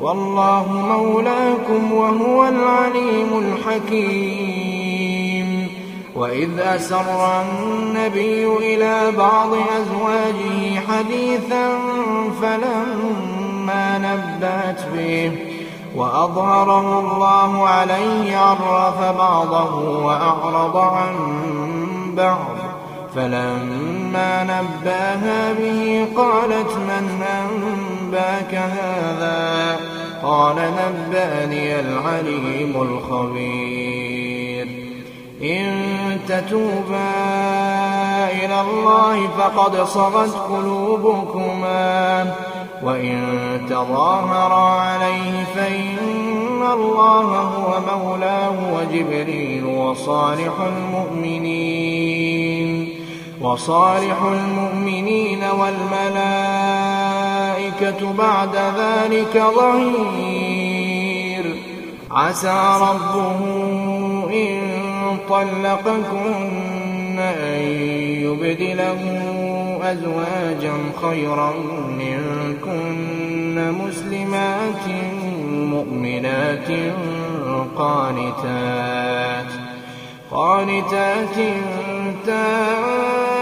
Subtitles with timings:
[0.00, 5.00] والله مولاكم وهو العليم الحكيم.
[6.16, 11.78] وإذ أسر النبي إلى بعض أزواجه حديثا
[12.42, 15.32] فلما نبأت به
[15.96, 21.14] وأظهره الله عليه عرف بعضه وأعرض عن
[22.16, 22.56] بعض.
[23.14, 27.24] فلما نبأها به قالت من
[28.10, 29.76] أنباك هذا؟
[30.22, 34.66] قال نبأني العليم الخبير.
[35.42, 35.82] إن
[36.28, 37.10] تتوبا
[38.30, 42.34] إلى الله فقد صغت قلوبكما.
[42.82, 43.20] وإن
[43.70, 52.20] تظاهرا عليه فإن الله هو مولاه وجبريل وصالح المؤمنين.
[53.40, 56.49] وصالح المؤمنين والملائكة
[58.18, 61.00] بعد ذلك ظهير.
[62.10, 63.38] عسى ربه
[64.32, 64.60] إن
[65.28, 67.62] طلقكن أن
[68.22, 69.00] يبدله
[69.82, 70.72] أزواجا
[71.02, 71.52] خيرا
[71.98, 74.86] منكن مسلمات
[75.50, 76.68] مؤمنات
[77.76, 79.52] قانتات
[80.30, 81.36] قانتات
[82.26, 83.39] تائبات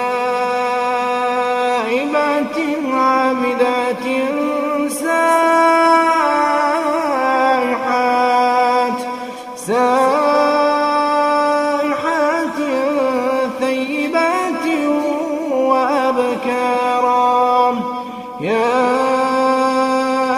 [16.19, 17.75] وأبكارا
[18.41, 18.79] يا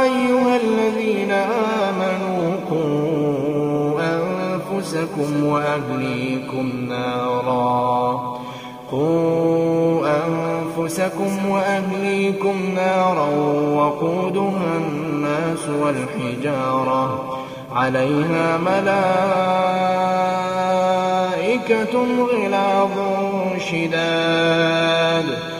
[0.03, 8.21] أيها الذين آمنوا قوا أنفسكم وأهليكم نارا.
[8.93, 13.29] قوا أنفسكم وأهليكم نارا
[13.75, 17.39] وقودها الناس والحجارة.
[17.73, 18.91] عليها ملائكة
[22.33, 22.91] غلاظ
[23.59, 25.60] شداد.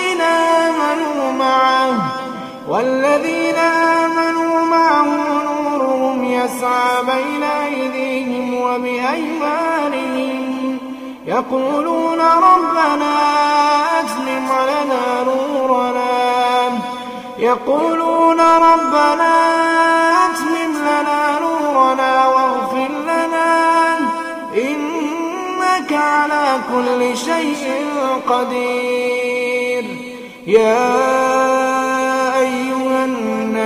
[2.67, 5.05] والذين آمنوا معه
[5.43, 10.41] نورهم يسعى بين أيديهم وبأيمانهم.
[11.25, 13.13] يقولون ربنا
[14.01, 16.11] أسلم لنا نورنا.
[17.39, 19.33] يقولون ربنا
[20.25, 23.97] أتمم لنا نورنا واغفر لنا.
[24.55, 27.63] إنك على كل شيء
[28.29, 29.85] قدير.
[30.47, 31.20] يا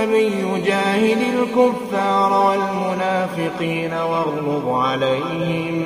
[0.06, 5.84] النبي جاهد الكفار والمنافقين واغلظ عليهم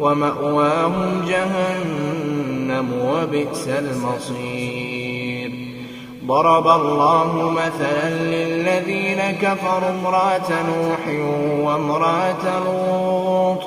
[0.00, 5.50] ومأواهم جهنم وبئس المصير.
[6.26, 11.08] ضرب الله مثلا للذين كفروا امرأة نوح
[11.60, 13.62] وامرأة لوط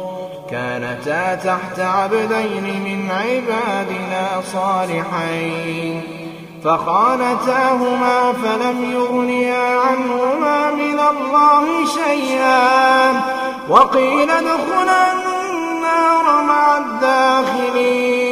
[0.51, 6.22] كانتا تحت عبدين من عبادنا صالحين.
[6.63, 13.21] فخانتاهما فلم يغنيا عنهما من الله شيئا
[13.69, 18.24] وقيل ادخلا النار مع الداخلين.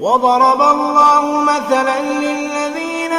[0.00, 3.12] وضرب الله مثلا للذين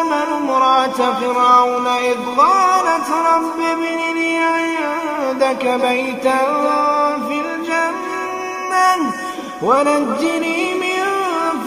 [0.00, 6.38] آمنوا امرأة فرعون إذ قالت رب ابن لي عندك بيتا
[7.28, 9.12] في الجنة
[9.62, 10.79] ونجني